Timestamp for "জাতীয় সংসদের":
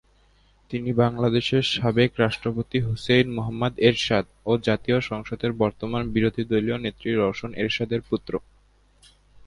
4.67-5.51